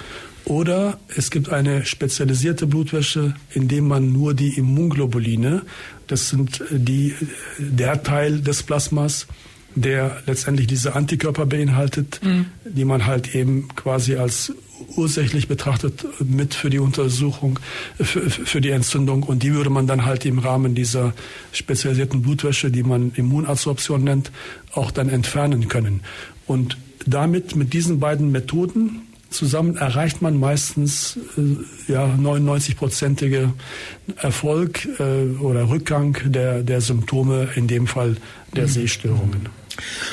[0.44, 5.62] Oder es gibt eine spezialisierte Blutwäsche, indem man nur die Immunglobuline,
[6.06, 7.14] das sind die,
[7.58, 9.26] der Teil des Plasmas,
[9.74, 12.46] der letztendlich diese Antikörper beinhaltet, mhm.
[12.64, 14.52] die man halt eben quasi als
[14.96, 17.58] ursächlich betrachtet mit für die Untersuchung,
[17.96, 19.22] für, für, die Entzündung.
[19.22, 21.12] Und die würde man dann halt im Rahmen dieser
[21.52, 24.30] spezialisierten Blutwäsche, die man Immunabsorption nennt,
[24.72, 26.00] auch dann entfernen können.
[26.46, 33.52] Und damit, mit diesen beiden Methoden, zusammen erreicht man meistens äh, ja 99-prozentige
[34.16, 38.16] Erfolg äh, oder Rückgang der, der Symptome, in dem Fall
[38.54, 38.68] der mhm.
[38.68, 39.48] Sehstörungen.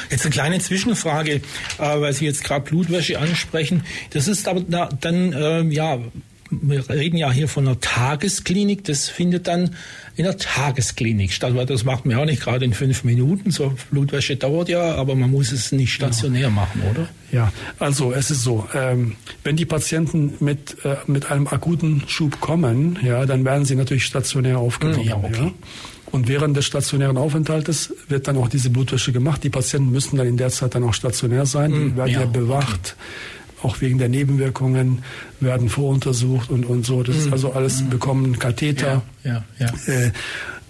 [0.10, 1.42] Jetzt eine kleine Zwischenfrage, äh,
[1.78, 3.84] weil Sie jetzt gerade Blutwäsche ansprechen.
[4.12, 6.00] Das ist aber da, dann, äh, ja,
[6.50, 8.86] wir reden ja hier von einer Tagesklinik.
[8.86, 9.76] Das findet dann
[10.18, 13.52] in der Tagesklinik statt, weil das macht man ja auch nicht gerade in fünf Minuten.
[13.52, 16.50] So Blutwäsche dauert ja, aber man muss es nicht stationär ja.
[16.50, 17.08] machen, oder?
[17.32, 22.42] Ja, also es ist so, ähm, wenn die Patienten mit, äh, mit einem akuten Schub
[22.42, 25.04] kommen, ja, dann werden sie natürlich stationär aufgenommen.
[25.04, 25.32] Ja, okay.
[25.38, 25.52] ja.
[26.10, 29.44] Und während des stationären Aufenthaltes wird dann auch diese Blutwäsche gemacht.
[29.44, 31.72] Die Patienten müssen dann in der Zeit dann auch stationär sein.
[31.72, 32.96] Die hm, werden ja, ja bewacht.
[32.96, 33.37] Okay.
[33.63, 35.04] Auch wegen der Nebenwirkungen
[35.39, 37.04] werden voruntersucht und, und so.
[37.04, 37.20] Das mhm.
[37.20, 37.34] ist hm.
[37.34, 37.89] also alles mhm.
[37.89, 39.04] bekommen Katheter.
[39.24, 39.93] Ja, ja, ja.
[39.93, 40.12] Äh,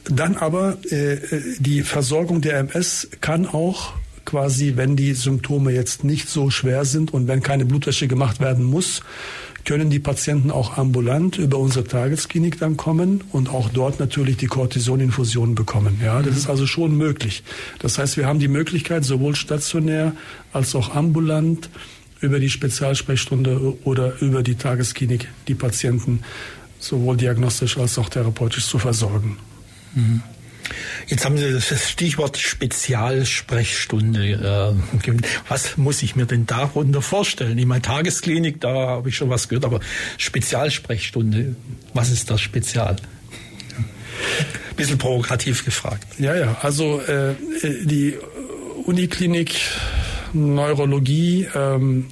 [0.06, 1.18] dann aber äh,
[1.60, 7.14] die Versorgung der MS kann auch quasi, wenn die Symptome jetzt nicht so schwer sind
[7.14, 9.02] und wenn keine Blutwäsche gemacht werden muss,
[9.68, 14.48] können die Patienten auch ambulant über unsere Tagesklinik dann kommen und auch dort natürlich die
[14.48, 16.00] Cortisoninfusion bekommen.
[16.02, 16.38] Ja, das mhm.
[16.38, 17.44] ist also schon möglich.
[17.80, 20.14] Das heißt, wir haben die Möglichkeit, sowohl stationär
[20.54, 21.70] als auch ambulant
[22.22, 26.24] über die Spezialsprechstunde oder über die Tagesklinik die Patienten
[26.80, 29.38] sowohl diagnostisch als auch therapeutisch zu versorgen.
[29.94, 30.22] Mhm.
[31.08, 34.74] Jetzt haben Sie das Stichwort Spezialsprechstunde.
[34.74, 35.14] Äh,
[35.48, 37.58] was muss ich mir denn darunter vorstellen?
[37.58, 39.80] Ich meine, Tagesklinik, da habe ich schon was gehört, aber
[40.18, 41.56] Spezialsprechstunde,
[41.94, 42.98] was ist das Spezial?
[44.76, 46.20] Bisschen provokativ gefragt.
[46.20, 48.16] Ja, ja, also äh, die
[48.86, 49.56] Uniklinik
[50.34, 52.08] Neurologie ähm,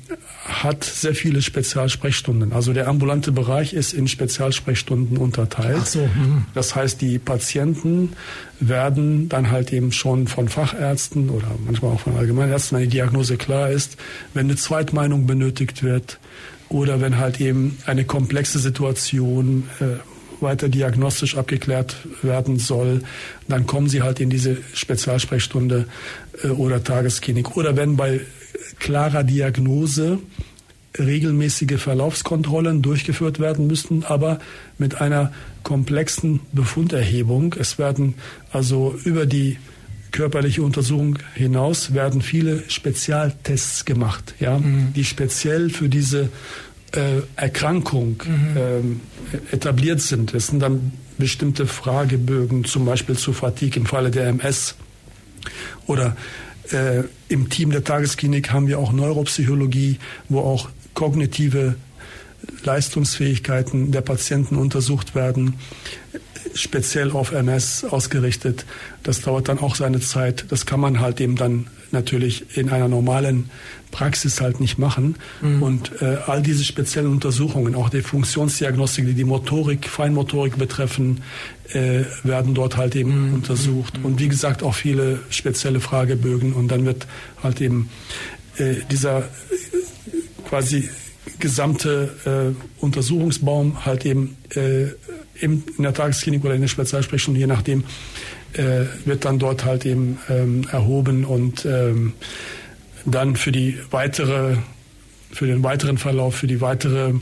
[0.46, 2.54] hat sehr viele Spezialsprechstunden.
[2.54, 5.80] Also der ambulante Bereich ist in Spezialsprechstunden unterteilt.
[5.82, 6.46] Ach so, hm.
[6.54, 8.14] Das heißt, die Patienten
[8.60, 13.38] werden dann halt eben schon von Fachärzten oder manchmal auch von Allgemeinärzten, wenn die Diagnose
[13.38, 13.98] klar ist,
[14.34, 16.20] wenn eine Zweitmeinung benötigt wird
[16.70, 19.98] oder wenn halt eben eine komplexe Situation äh,
[20.42, 23.02] weiter diagnostisch abgeklärt werden soll,
[23.48, 25.88] dann kommen sie halt in diese Spezialsprechstunde
[26.44, 27.58] äh, oder Tagesklinik.
[27.58, 28.22] Oder wenn bei
[28.80, 30.20] klarer Diagnose
[30.98, 34.40] regelmäßige Verlaufskontrollen durchgeführt werden müssen, aber
[34.78, 37.56] mit einer komplexen Befunderhebung.
[37.60, 38.16] Es werden
[38.52, 39.58] also über die
[40.12, 44.94] körperliche Untersuchung hinaus werden viele Spezialtests gemacht, ja, mhm.
[44.96, 46.30] die speziell für diese
[46.96, 48.58] äh, Erkrankung mhm.
[48.58, 49.02] ähm,
[49.52, 50.34] etabliert sind.
[50.34, 54.76] Es sind dann bestimmte Fragebögen, zum Beispiel zu Fatigue im Falle der MS
[55.88, 56.16] oder
[56.72, 61.76] äh, Im Team der Tagesklinik haben wir auch Neuropsychologie, wo auch kognitive
[62.64, 65.56] Leistungsfähigkeiten der Patienten untersucht werden,
[66.54, 68.66] speziell auf MS ausgerichtet.
[69.04, 70.46] Das dauert dann auch seine Zeit.
[70.50, 73.50] Das kann man halt eben dann natürlich in einer normalen
[73.92, 75.16] Praxis halt nicht machen.
[75.42, 75.64] Mhm.
[75.64, 81.22] Und äh, all diese speziellen Untersuchungen, auch die Funktionsdiagnostik, die die Motorik, Feinmotorik betreffen,
[81.74, 83.34] äh, werden dort halt eben mhm.
[83.36, 83.98] untersucht.
[83.98, 84.06] Mhm.
[84.06, 86.54] Und wie gesagt, auch viele spezielle Fragebögen.
[86.54, 87.08] Und dann wird
[87.42, 87.90] halt eben
[88.58, 89.24] äh, dieser äh,
[90.50, 90.90] quasi
[91.40, 94.88] gesamte äh, Untersuchungsbaum halt eben äh,
[95.40, 97.84] in der Tagesklinik oder in der Spezialsprechung, je nachdem,
[98.54, 102.14] äh, wird dann dort halt eben ähm, erhoben und ähm,
[103.06, 104.58] dann für die weitere
[105.32, 107.14] für den weiteren Verlauf, für die weitere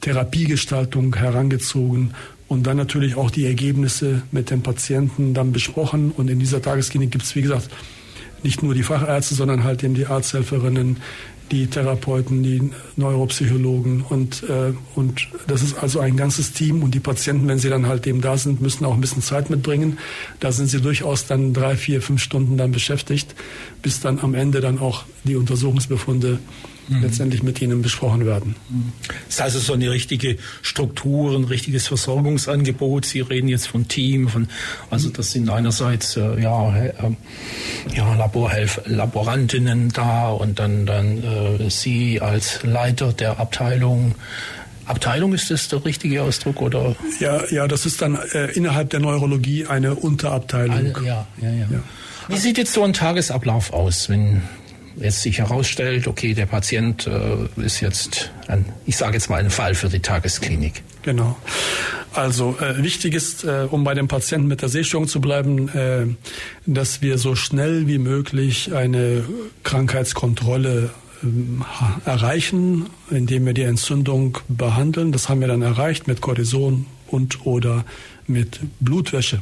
[0.00, 2.14] Therapiegestaltung herangezogen
[2.48, 6.10] und dann natürlich auch die Ergebnisse mit den Patienten dann besprochen.
[6.10, 7.70] Und in dieser Tagesklinik gibt es, wie gesagt,
[8.42, 10.96] nicht nur die Fachärzte, sondern halt eben die Arzthelferinnen,
[11.50, 17.00] die Therapeuten, die Neuropsychologen und, äh, und das ist also ein ganzes Team und die
[17.00, 19.98] Patienten, wenn sie dann halt eben da sind, müssen auch ein bisschen Zeit mitbringen.
[20.38, 23.34] Da sind sie durchaus dann drei, vier, fünf Stunden dann beschäftigt,
[23.82, 26.38] bis dann am Ende dann auch die Untersuchungsbefunde
[26.90, 27.02] mhm.
[27.02, 28.56] letztendlich mit ihnen besprochen werden.
[29.26, 33.04] Das ist also so eine richtige Struktur, ein richtiges Versorgungsangebot.
[33.04, 34.48] Sie reden jetzt von Team, von,
[34.90, 36.92] also das sind einerseits äh, ja, äh,
[37.94, 44.14] ja Laborhelf Laborantinnen da und dann, dann äh, Sie als Leiter der Abteilung.
[44.86, 46.96] Abteilung ist das der richtige Ausdruck oder?
[47.20, 50.96] Ja, ja, das ist dann äh, innerhalb der Neurologie eine Unterabteilung.
[50.96, 51.82] Eine, ja, ja, ja, ja.
[52.28, 54.42] Wie sieht jetzt so ein Tagesablauf aus, wenn
[55.00, 59.50] jetzt sich herausstellt, okay, der Patient äh, ist jetzt, ein, ich sage jetzt mal, ein
[59.50, 60.82] Fall für die Tagesklinik.
[61.02, 61.36] Genau.
[62.12, 66.06] Also äh, wichtig ist, äh, um bei dem Patienten mit der Sehstörung zu bleiben, äh,
[66.66, 69.24] dass wir so schnell wie möglich eine
[69.62, 70.90] Krankheitskontrolle
[71.22, 71.64] ähm,
[72.04, 75.12] erreichen, indem wir die Entzündung behandeln.
[75.12, 77.84] Das haben wir dann erreicht mit Cortison und oder
[78.26, 79.40] mit Blutwäsche.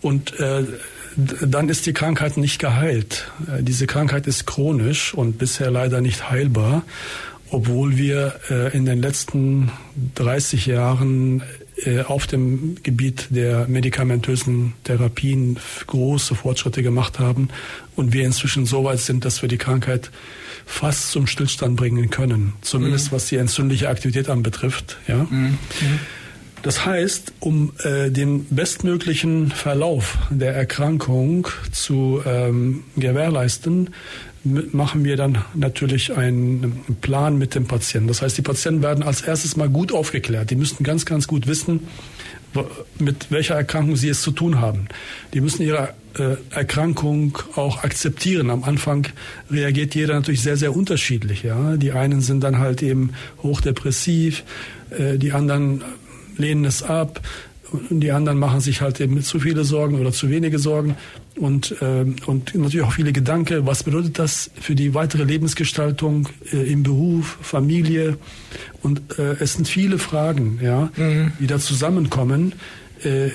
[0.00, 0.64] Und äh,
[1.18, 3.30] dann ist die Krankheit nicht geheilt.
[3.48, 6.82] Äh, diese Krankheit ist chronisch und bisher leider nicht heilbar,
[7.50, 9.72] obwohl wir äh, in den letzten
[10.14, 11.42] 30 Jahren
[11.84, 17.48] äh, auf dem Gebiet der medikamentösen Therapien große Fortschritte gemacht haben
[17.96, 20.10] und wir inzwischen so weit sind, dass wir die Krankheit
[20.66, 23.16] fast zum Stillstand bringen können, zumindest mhm.
[23.16, 24.98] was die entzündliche Aktivität anbetrifft.
[25.08, 25.26] Ja.
[25.30, 25.58] Mhm.
[25.80, 25.98] mhm.
[26.62, 33.90] Das heißt, um äh, den bestmöglichen Verlauf der Erkrankung zu ähm, gewährleisten,
[34.44, 38.08] machen wir dann natürlich einen Plan mit dem Patienten.
[38.08, 40.50] Das heißt, die Patienten werden als erstes mal gut aufgeklärt.
[40.50, 41.80] Die müssten ganz, ganz gut wissen,
[42.98, 44.88] mit welcher Erkrankung sie es zu tun haben.
[45.34, 48.50] Die müssen ihre äh, Erkrankung auch akzeptieren.
[48.50, 49.06] Am Anfang
[49.50, 51.42] reagiert jeder natürlich sehr, sehr unterschiedlich.
[51.42, 51.76] Ja?
[51.76, 54.44] Die einen sind dann halt eben hochdepressiv,
[54.90, 55.82] äh, die anderen
[56.38, 57.20] lehnen es ab
[57.90, 60.96] und die anderen machen sich halt eben zu viele Sorgen oder zu wenige Sorgen
[61.36, 63.66] und, äh, und natürlich auch viele Gedanken.
[63.66, 68.16] Was bedeutet das für die weitere Lebensgestaltung äh, im Beruf, Familie?
[68.82, 71.32] Und äh, es sind viele Fragen, ja, mhm.
[71.38, 72.54] die da zusammenkommen.
[73.02, 73.30] Äh,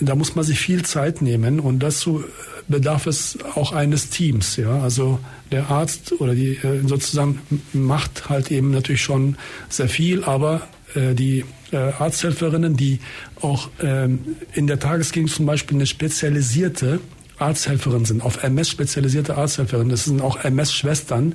[0.00, 2.24] da muss man sich viel Zeit nehmen und dazu
[2.66, 4.56] bedarf es auch eines Teams.
[4.56, 5.18] Ja, also
[5.52, 7.40] der Arzt oder die äh, sozusagen
[7.72, 9.36] macht halt eben natürlich schon
[9.68, 13.00] sehr viel, aber äh, die äh, Arzthelferinnen, die
[13.40, 17.00] auch ähm, in der Tagesklinik zum Beispiel eine spezialisierte
[17.38, 21.34] Arzthelferin sind, auf MS spezialisierte Arzthelferinnen, das sind auch MS-Schwestern,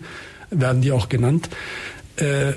[0.50, 1.50] werden die auch genannt,
[2.16, 2.54] äh,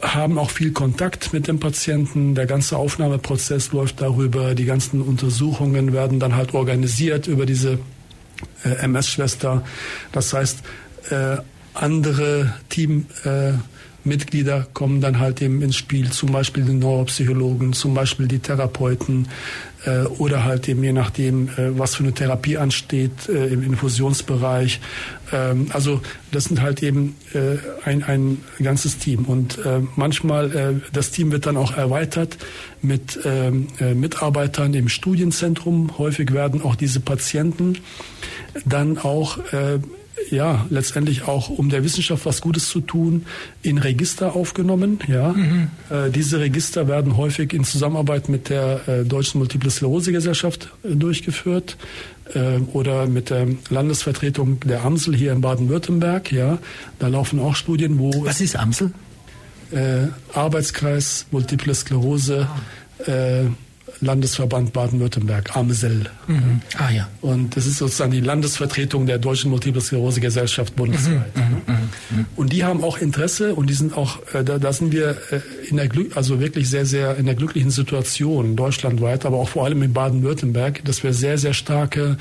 [0.00, 2.36] haben auch viel Kontakt mit dem Patienten.
[2.36, 4.54] Der ganze Aufnahmeprozess läuft darüber.
[4.54, 7.80] Die ganzen Untersuchungen werden dann halt organisiert über diese
[8.64, 9.64] äh, MS-Schwester.
[10.12, 10.62] Das heißt,
[11.10, 11.38] äh,
[11.74, 13.54] andere Team äh,
[14.04, 19.28] Mitglieder kommen dann halt eben ins Spiel, zum Beispiel die Neuropsychologen, zum Beispiel die Therapeuten
[19.84, 24.80] äh, oder halt eben je nachdem, äh, was für eine Therapie ansteht äh, im Infusionsbereich.
[25.32, 26.00] Ähm, also
[26.32, 31.32] das sind halt eben äh, ein, ein ganzes Team und äh, manchmal äh, das Team
[31.32, 32.38] wird dann auch erweitert
[32.80, 35.98] mit ähm, Mitarbeitern im Studienzentrum.
[35.98, 37.78] Häufig werden auch diese Patienten
[38.64, 39.38] dann auch
[40.30, 43.26] ja, letztendlich auch, um der Wissenschaft was Gutes zu tun,
[43.62, 44.98] in Register aufgenommen.
[45.08, 45.68] Ja, mhm.
[45.90, 50.94] äh, diese Register werden häufig in Zusammenarbeit mit der äh, Deutschen Multiple Sklerose Gesellschaft äh,
[50.94, 51.76] durchgeführt
[52.34, 56.32] äh, oder mit der Landesvertretung der Amsel hier in Baden-Württemberg.
[56.32, 56.58] Ja,
[56.98, 58.92] da laufen auch Studien, wo was ist Amsel?
[59.70, 62.48] Äh, Arbeitskreis Multiple Sklerose.
[62.50, 62.60] Ah.
[64.00, 66.06] Landesverband Baden-Württemberg, AMSEL.
[66.26, 66.60] Mhm.
[66.76, 67.08] Ah ja.
[67.20, 71.36] Und das ist sozusagen die Landesvertretung der Deutschen Multiple Sklerose Gesellschaft bundesweit.
[71.36, 71.42] Mhm.
[71.42, 71.74] Mhm.
[72.10, 72.26] mhm.
[72.36, 75.40] Und die haben auch Interesse und die sind auch, äh, da, da sind wir äh,
[75.68, 79.64] in der Glück, also wirklich sehr, sehr in der glücklichen Situation deutschlandweit, aber auch vor
[79.64, 82.16] allem in Baden-Württemberg, dass wir sehr, sehr starke,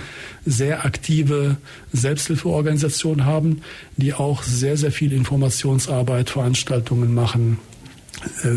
[0.46, 1.58] sehr aktive
[1.94, 3.62] Selbsthilfeorganisationen haben,
[3.98, 7.60] die auch sehr, sehr viel Informationsarbeit, Veranstaltungen machen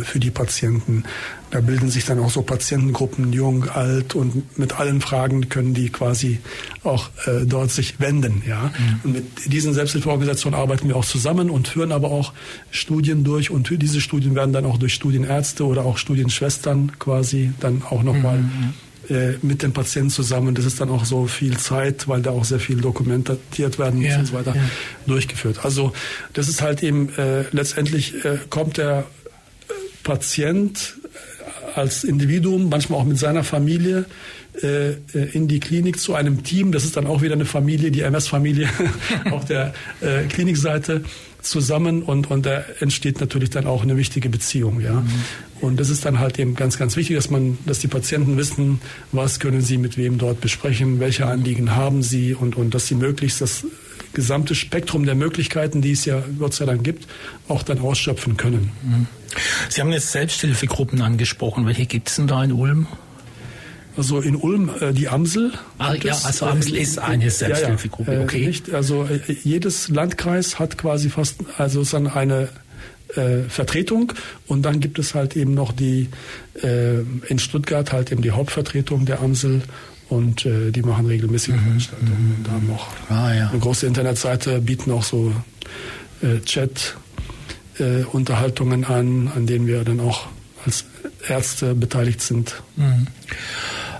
[0.02, 1.04] für die Patienten.
[1.50, 5.90] Da bilden sich dann auch so Patientengruppen, jung, alt und mit allen Fragen können die
[5.90, 6.38] quasi
[6.84, 8.42] auch äh, dort sich wenden.
[8.46, 8.72] Ja?
[8.78, 9.00] Mhm.
[9.04, 12.32] Und mit diesen Selbsthilfeorganisationen arbeiten wir auch zusammen und führen aber auch
[12.70, 17.82] Studien durch und diese Studien werden dann auch durch Studienärzte oder auch Studienschwestern quasi dann
[17.82, 18.74] auch nochmal mhm.
[19.10, 20.54] Äh, mit den Patienten zusammen.
[20.54, 24.10] Das ist dann auch so viel Zeit, weil da auch sehr viel dokumentiert werden muss
[24.10, 24.62] ja, und so weiter ja.
[25.06, 25.64] durchgeführt.
[25.64, 25.92] Also
[26.32, 29.06] das ist halt eben äh, letztendlich äh, kommt der
[30.10, 30.96] Patient
[31.76, 34.06] als Individuum, manchmal auch mit seiner Familie,
[34.60, 34.94] äh,
[35.32, 36.72] in die Klinik zu einem Team.
[36.72, 38.68] Das ist dann auch wieder eine Familie, die MS-Familie
[39.30, 41.04] auf der äh, Klinikseite
[41.42, 44.94] zusammen und, und da entsteht natürlich dann auch eine wichtige Beziehung, ja.
[44.94, 45.08] Mhm.
[45.60, 48.80] Und das ist dann halt eben ganz, ganz wichtig, dass man, dass die Patienten wissen,
[49.12, 52.96] was können sie mit wem dort besprechen, welche Anliegen haben sie und, und dass sie
[52.96, 53.64] möglichst das
[54.12, 57.06] gesamte Spektrum der Möglichkeiten, die es ja Gott sei Dank gibt,
[57.48, 58.70] auch dann ausschöpfen können.
[58.82, 59.06] Mhm.
[59.68, 61.66] Sie haben jetzt Selbsthilfegruppen angesprochen.
[61.66, 62.86] Welche gibt es denn da in Ulm?
[63.96, 65.52] Also in Ulm äh, die Amsel.
[65.78, 68.24] Ah, ja, also Amsel äh, ist eine Selbsthilfegruppe, ja, ja.
[68.24, 68.44] okay.
[68.44, 69.08] Äh, nicht, also
[69.42, 72.48] jedes Landkreis hat quasi fast also dann eine
[73.16, 74.12] äh, Vertretung
[74.46, 76.08] und dann gibt es halt eben noch die
[76.62, 79.62] äh, in Stuttgart halt eben die Hauptvertretung der Amsel
[80.10, 81.60] und äh, die machen regelmäßig mhm.
[81.60, 83.48] Veranstaltungen und haben auch ah, ja.
[83.50, 85.32] eine große Internetseite, bieten auch so
[86.22, 86.96] äh, Chat
[87.78, 90.26] äh, Unterhaltungen an, an denen wir dann auch
[90.66, 90.84] als
[91.28, 92.62] Ärzte beteiligt sind.
[92.76, 93.06] Mhm.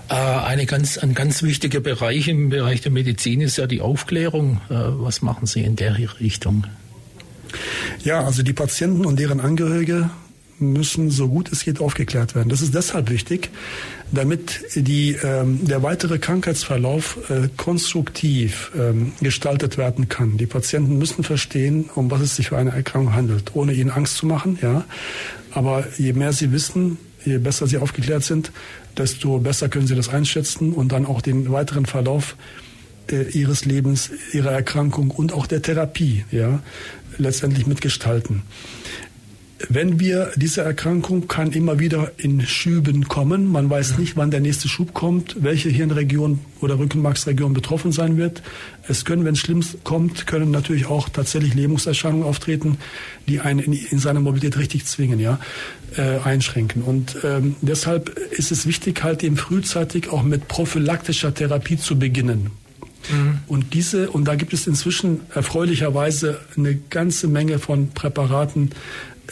[0.09, 4.59] Äh, eine ganz, ein ganz wichtiger Bereich im Bereich der Medizin ist ja die Aufklärung.
[4.69, 6.65] Äh, was machen Sie in der Richtung?
[8.03, 10.09] Ja, also die Patienten und deren Angehörige
[10.61, 12.49] müssen so gut es geht aufgeklärt werden.
[12.49, 13.49] Das ist deshalb wichtig,
[14.11, 20.37] damit die, ähm, der weitere Krankheitsverlauf äh, konstruktiv ähm, gestaltet werden kann.
[20.37, 24.17] Die Patienten müssen verstehen, um was es sich für eine Erkrankung handelt, ohne ihnen Angst
[24.17, 24.59] zu machen.
[24.61, 24.85] Ja,
[25.51, 28.51] aber je mehr sie wissen, je besser sie aufgeklärt sind,
[28.97, 32.35] desto besser können sie das einschätzen und dann auch den weiteren Verlauf
[33.09, 36.61] äh, ihres Lebens, ihrer Erkrankung und auch der Therapie, ja,
[37.17, 38.43] letztendlich mitgestalten.
[39.69, 43.51] Wenn wir, diese Erkrankung kann immer wieder in Schüben kommen.
[43.51, 48.41] Man weiß nicht, wann der nächste Schub kommt, welche Hirnregion oder Rückenmarksregion betroffen sein wird.
[48.87, 52.77] Es können, wenn es schlimm kommt, können natürlich auch tatsächlich Lähmungserscheinungen auftreten,
[53.27, 55.39] die einen in, in seiner Mobilität richtig zwingen, ja,
[55.97, 56.81] äh, einschränken.
[56.83, 62.51] Und ähm, deshalb ist es wichtig, halt eben frühzeitig auch mit prophylaktischer Therapie zu beginnen.
[63.09, 63.39] Mhm.
[63.47, 68.71] Und diese, und da gibt es inzwischen erfreulicherweise eine ganze Menge von Präparaten,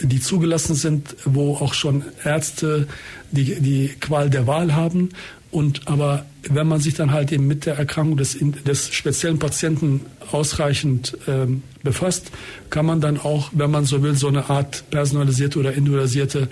[0.02, 2.88] die zugelassen sind, wo auch schon Ärzte
[3.32, 5.10] die, die Qual der Wahl haben.
[5.52, 10.02] Und aber wenn man sich dann halt eben mit der Erkrankung des, des speziellen Patienten
[10.32, 12.32] ausreichend ähm, befasst,
[12.70, 16.50] kann man dann auch, wenn man so will, so eine Art personalisierte oder individualisierte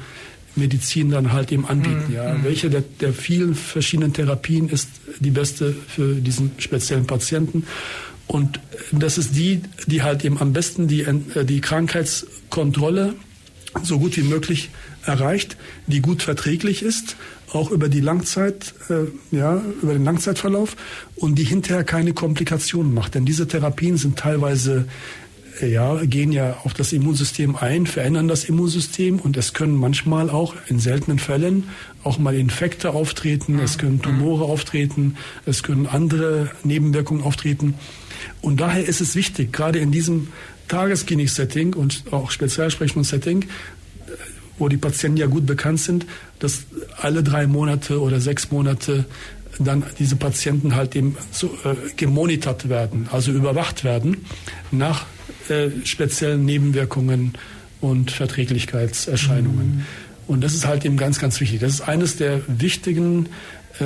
[0.56, 2.06] Medizin dann halt eben anbieten.
[2.08, 2.16] Mhm.
[2.16, 2.34] Ja.
[2.34, 2.44] Mhm.
[2.44, 4.90] Welche der, der vielen verschiedenen Therapien ist
[5.20, 7.66] die beste für diesen speziellen Patienten?
[8.26, 8.60] Und
[8.92, 13.14] das ist die, die halt eben am besten die, äh, die Krankheitskontrolle
[13.84, 14.70] so gut wie möglich
[15.06, 15.58] erreicht,
[15.88, 17.16] die gut verträglich ist,
[17.54, 20.76] auch über die Langzeit, äh, ja, über den Langzeitverlauf
[21.16, 23.16] und die hinterher keine Komplikationen macht.
[23.16, 24.86] Denn diese Therapien sind teilweise
[25.62, 30.30] äh, ja, gehen ja auf das Immunsystem ein, verändern das Immunsystem und es können manchmal
[30.30, 31.70] auch in seltenen Fällen
[32.04, 37.76] auch mal Infekte auftreten, es können Tumore auftreten, es können andere Nebenwirkungen auftreten.
[38.42, 40.30] Und daher ist es wichtig, gerade in diesem
[40.68, 43.46] Tagesklinik-Setting und auch Spezialsprechungssetting,
[44.58, 46.06] wo die Patienten ja gut bekannt sind,
[46.40, 46.64] dass
[46.98, 49.06] alle drei Monate oder sechs Monate
[49.60, 54.26] dann diese Patienten halt eben so, äh, gemonitort werden, also überwacht werden
[54.72, 55.06] nach
[55.50, 57.34] äh, speziellen Nebenwirkungen
[57.82, 59.78] und Verträglichkeitserscheinungen.
[59.78, 59.86] Mhm.
[60.28, 61.62] Und das ist halt eben ganz, ganz wichtig.
[61.62, 63.28] Das ist eines der wichtigen
[63.80, 63.84] äh,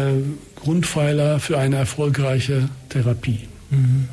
[0.55, 3.47] Grundpfeiler für eine erfolgreiche Therapie.
[3.69, 4.07] Mhm.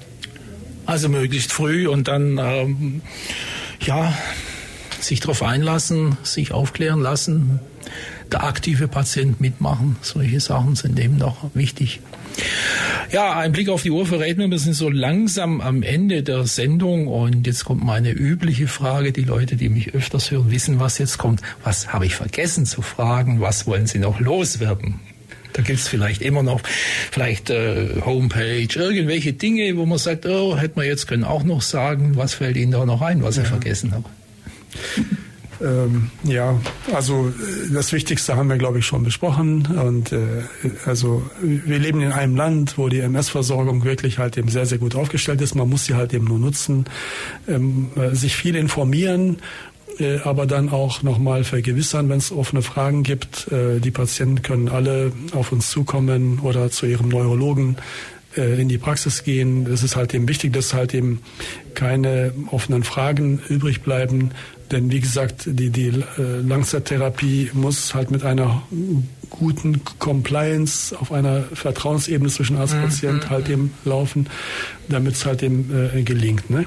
[0.89, 3.03] Also möglichst früh und dann ähm,
[3.79, 4.17] ja
[4.99, 7.61] sich darauf einlassen, sich aufklären lassen,
[8.33, 9.97] der aktive Patient mitmachen.
[10.01, 12.01] Solche Sachen sind eben noch wichtig.
[13.13, 16.47] Ja, ein Blick auf die Uhr verrät mir, wir sind so langsam am Ende der
[16.47, 19.13] Sendung und jetzt kommt meine übliche Frage.
[19.13, 21.43] Die Leute, die mich öfters hören, wissen, was jetzt kommt.
[21.65, 23.43] Was habe ich vergessen zu fragen?
[23.43, 25.01] Was wollen Sie noch loswerden?
[25.59, 26.61] Da gibt es vielleicht immer noch
[27.11, 31.63] vielleicht äh, Homepage, irgendwelche Dinge, wo man sagt, oh, hätte man jetzt können auch noch
[31.63, 33.43] sagen, was fällt Ihnen da noch ein, was ja.
[33.43, 34.05] ich vergessen habe.
[35.61, 36.61] Ähm, ja,
[36.95, 39.67] also äh, das Wichtigste haben wir, glaube ich, schon besprochen.
[39.67, 40.45] Und äh,
[40.87, 44.95] also wir leben in einem Land, wo die MS-Versorgung wirklich halt eben sehr, sehr gut
[44.95, 45.57] aufgestellt ist.
[45.57, 46.85] Man muss sie halt eben nur nutzen,
[47.49, 49.39] ähm, äh, sich viel informieren
[49.99, 53.51] äh, aber dann auch nochmal vergewissern, wenn es offene Fragen gibt.
[53.53, 57.77] Äh, die Patienten können alle auf uns zukommen oder zu ihrem Neurologen
[58.37, 59.67] äh, in die Praxis gehen.
[59.67, 61.21] Es ist halt eben wichtig, dass halt eben
[61.75, 64.31] keine offenen Fragen übrig bleiben.
[64.71, 68.63] Denn wie gesagt, die, die Langzeittherapie muss halt mit einer
[69.31, 73.55] guten Compliance auf einer Vertrauensebene zwischen Arzt und mhm, Patient mhm, halt mhm.
[73.55, 74.27] eben laufen,
[74.89, 76.51] damit es halt eben äh, gelingt.
[76.51, 76.67] Ne?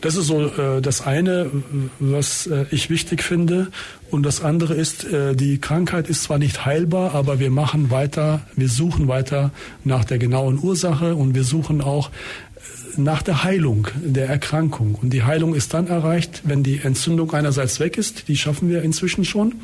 [0.00, 1.50] Das ist so äh, das eine,
[1.98, 3.68] was äh, ich wichtig finde.
[4.10, 8.42] Und das andere ist, äh, die Krankheit ist zwar nicht heilbar, aber wir machen weiter,
[8.56, 9.50] wir suchen weiter
[9.84, 14.94] nach der genauen Ursache und wir suchen auch äh, nach der Heilung der Erkrankung.
[14.94, 18.82] Und die Heilung ist dann erreicht, wenn die Entzündung einerseits weg ist, die schaffen wir
[18.82, 19.56] inzwischen schon,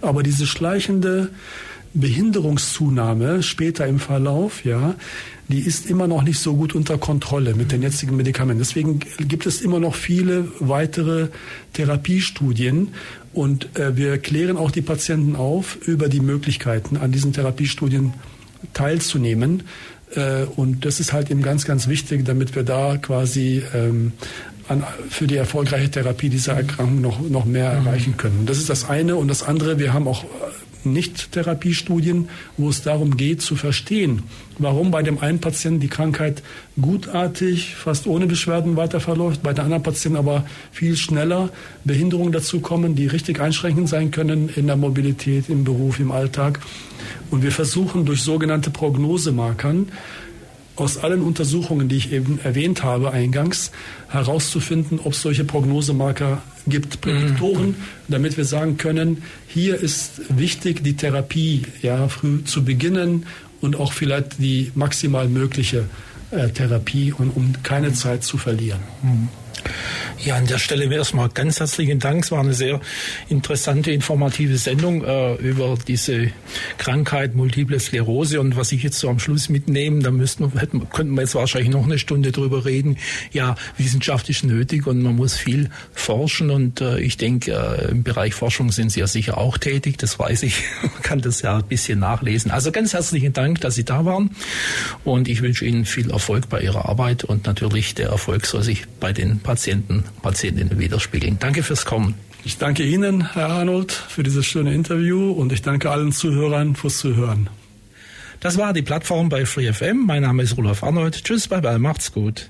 [0.00, 1.30] aber diese schleichende
[1.94, 4.94] Behinderungszunahme später im Verlauf, ja,
[5.48, 8.60] die ist immer noch nicht so gut unter Kontrolle mit den jetzigen Medikamenten.
[8.60, 11.28] Deswegen gibt es immer noch viele weitere
[11.74, 12.88] Therapiestudien
[13.34, 18.14] und äh, wir klären auch die Patienten auf über die Möglichkeiten, an diesen Therapiestudien
[18.72, 19.64] teilzunehmen.
[20.14, 24.12] Äh, und das ist halt eben ganz, ganz wichtig, damit wir da quasi ähm,
[24.68, 27.86] an, für die erfolgreiche Therapie dieser Erkrankung noch, noch mehr mhm.
[27.86, 28.46] erreichen können.
[28.46, 29.16] Das ist das eine.
[29.16, 30.24] Und das andere, wir haben auch
[30.84, 34.22] nicht-Therapiestudien, wo es darum geht zu verstehen,
[34.58, 36.42] warum bei dem einen Patienten die Krankheit
[36.80, 39.00] gutartig, fast ohne Beschwerden weiter
[39.42, 41.50] bei der anderen Patienten aber viel schneller
[41.84, 46.60] Behinderungen dazukommen, die richtig einschränkend sein können in der Mobilität, im Beruf, im Alltag.
[47.30, 49.88] Und wir versuchen durch sogenannte Prognosemarkern
[50.76, 53.70] aus allen Untersuchungen, die ich eben erwähnt habe eingangs,
[54.08, 57.76] herauszufinden, ob es solche Prognosemarker gibt, Prädiktoren, mhm.
[58.08, 63.26] damit wir sagen können, hier ist wichtig, die Therapie ja früh zu beginnen
[63.60, 65.84] und auch vielleicht die maximal mögliche
[66.30, 68.80] äh, Therapie und um keine Zeit zu verlieren.
[69.02, 69.28] Mhm.
[70.18, 72.24] Ja, an der Stelle erstmal ganz herzlichen Dank.
[72.24, 72.80] Es war eine sehr
[73.28, 76.30] interessante, informative Sendung äh, über diese
[76.78, 81.14] Krankheit Multiple Sklerose und was ich jetzt so am Schluss mitnehme, da müssten, hätten, könnten
[81.14, 82.98] wir jetzt wahrscheinlich noch eine Stunde drüber reden.
[83.32, 88.04] Ja, Wissenschaft ist nötig und man muss viel forschen und äh, ich denke, äh, im
[88.04, 90.62] Bereich Forschung sind Sie ja sicher auch tätig, das weiß ich.
[90.82, 92.50] Man kann das ja ein bisschen nachlesen.
[92.52, 94.30] Also ganz herzlichen Dank, dass Sie da waren
[95.04, 98.84] und ich wünsche Ihnen viel Erfolg bei Ihrer Arbeit und natürlich der Erfolg soll sich
[99.00, 101.38] bei den Patienten Patientinnen widerspiegeln.
[101.38, 102.14] Danke fürs Kommen.
[102.44, 106.98] Ich danke Ihnen, Herr Arnold, für dieses schöne Interview und ich danke allen Zuhörern fürs
[106.98, 107.48] Zuhören.
[108.40, 110.04] Das war die Plattform bei FreeFM.
[110.04, 111.22] Mein Name ist Rudolf Arnold.
[111.22, 112.48] Tschüss, bye bye, macht's gut.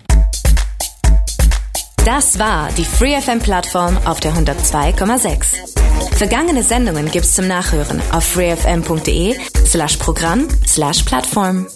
[2.05, 6.17] Das war die FreeFM-Plattform auf der 102,6.
[6.17, 9.37] Vergangene Sendungen gibt's zum Nachhören auf freefm.de
[9.67, 11.67] slash Programm slash Plattform.